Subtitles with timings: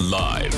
[0.00, 0.54] Live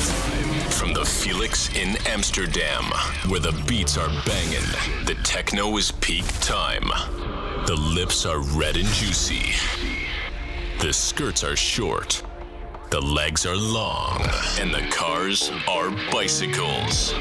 [0.72, 2.84] from the Felix in Amsterdam,
[3.26, 4.62] where the beats are banging,
[5.04, 6.88] the techno is peak time.
[7.66, 9.50] The lips are red and juicy.
[10.80, 12.22] The skirts are short.
[12.90, 14.20] The legs are long.
[14.60, 17.12] And the cars are bicycles.
[17.12, 17.18] The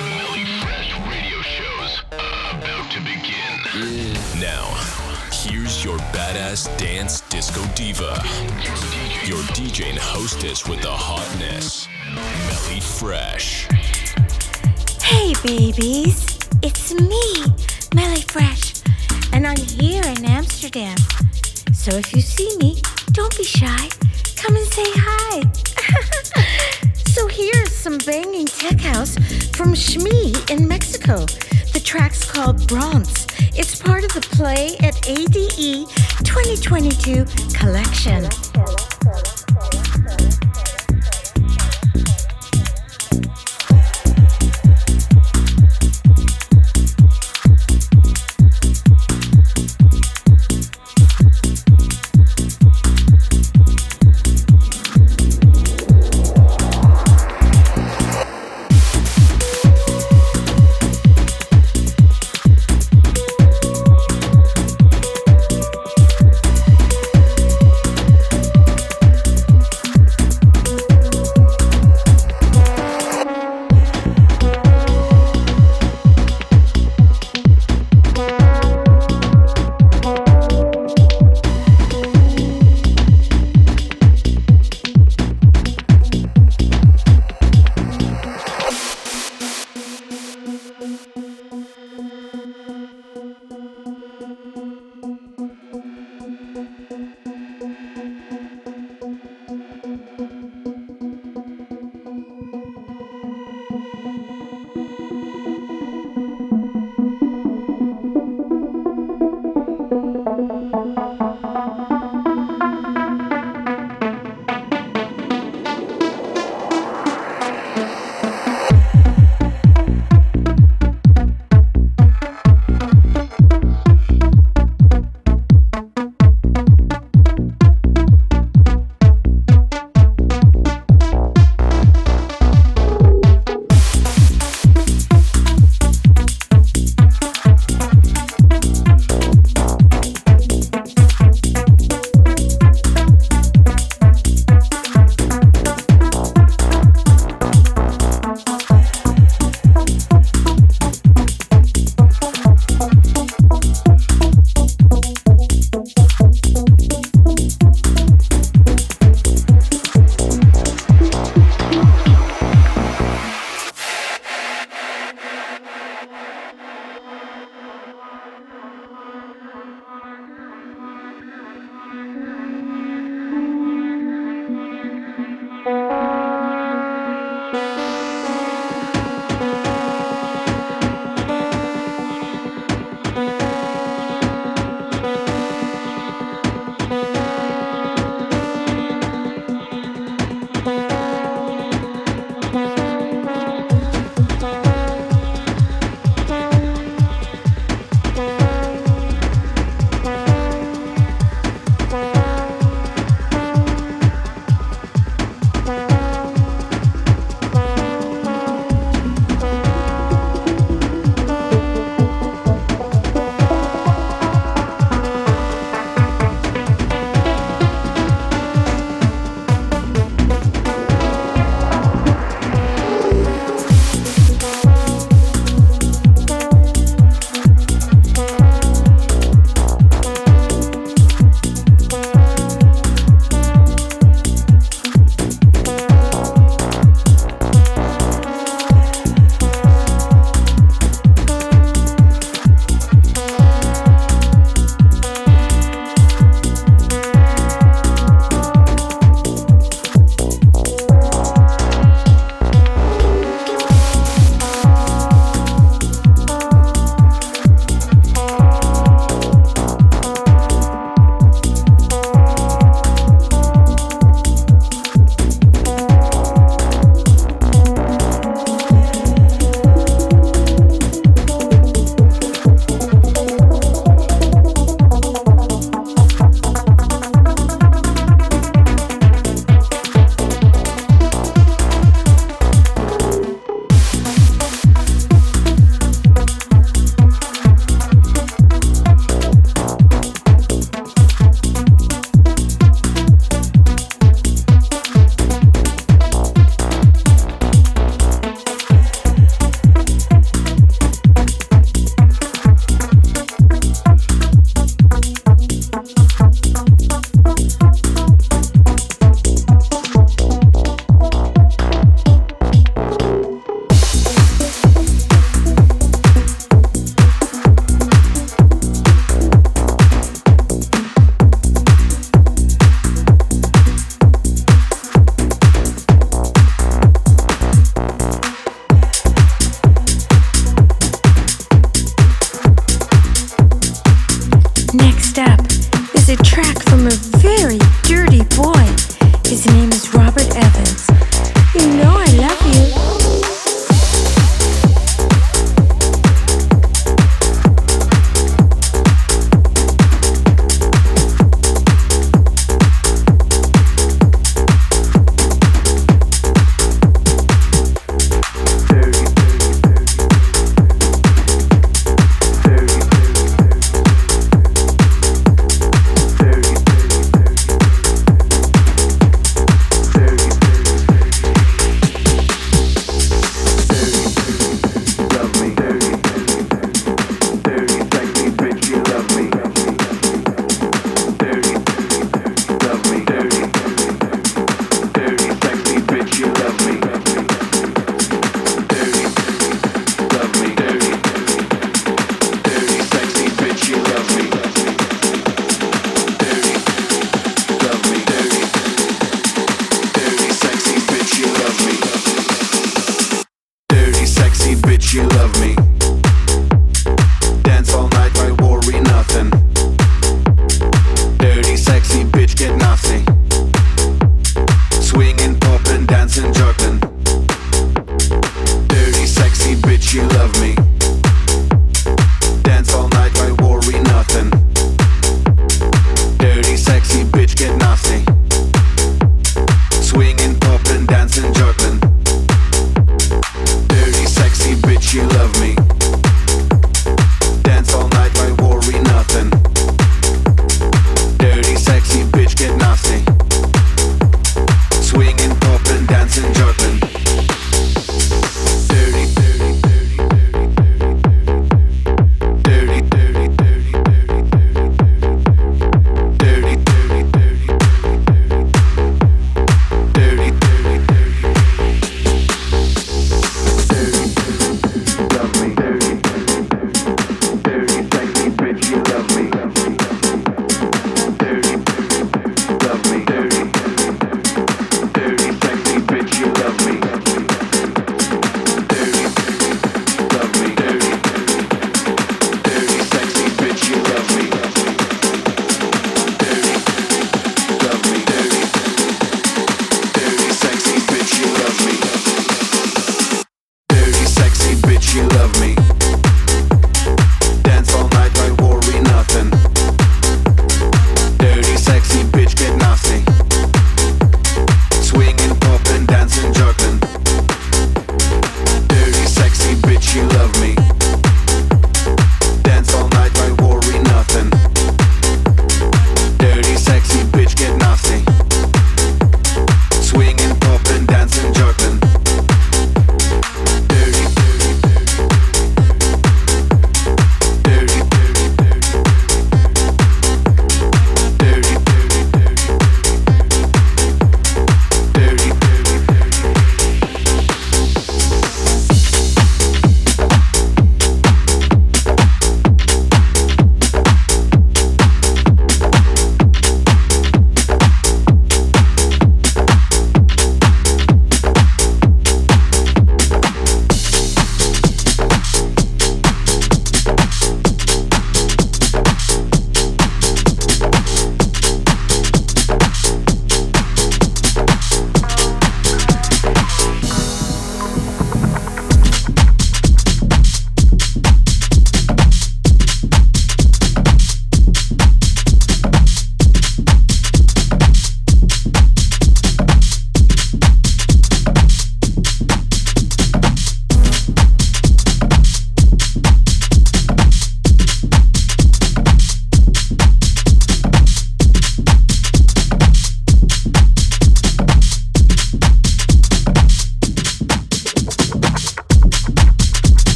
[0.00, 4.14] Melly Fresh radio show's about to begin.
[4.40, 4.85] Now,
[5.84, 8.22] your badass dance disco diva.
[9.24, 11.88] Your DJ and hostess with the hotness.
[12.14, 13.66] Melly Fresh.
[15.02, 16.38] Hey, babies.
[16.62, 17.44] It's me,
[17.94, 18.82] Melly Fresh,
[19.32, 20.96] and I'm here in Amsterdam.
[21.72, 22.80] So if you see me,
[23.12, 23.88] don't be shy.
[24.36, 25.42] Come and say hi.
[27.06, 29.16] so here's some banging tech house
[29.56, 31.26] from Shmi in Mexico.
[31.72, 33.26] The track's called Bronze.
[33.58, 35.88] It's part of the Play at ADE
[36.24, 37.24] 2022
[37.56, 38.95] collection.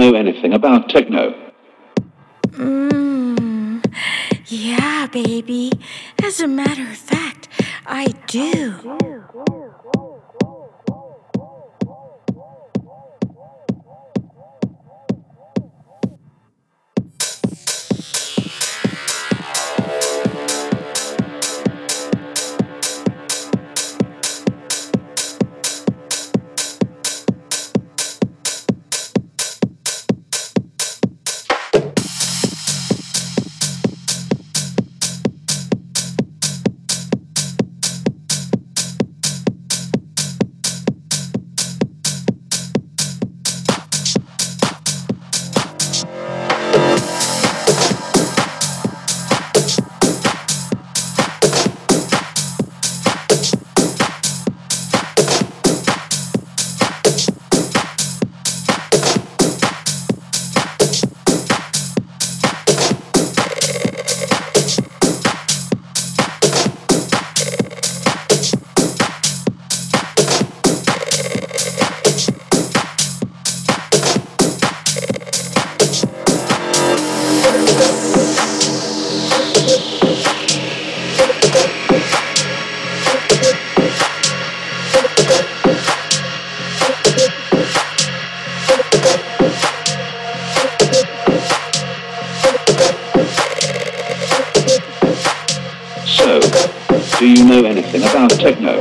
[0.00, 1.34] Know anything about techno?
[2.48, 3.84] Mmm.
[4.46, 5.72] Yeah, baby.
[6.24, 7.48] As a matter of fact,
[7.86, 8.80] I do.
[8.82, 9.59] So,
[97.20, 98.80] do you know anything about techno?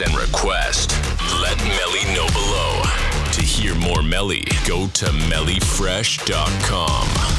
[0.00, 0.90] And request.
[1.40, 2.82] Let Melly know below.
[3.32, 7.35] To hear more Melly, go to mellyfresh.com.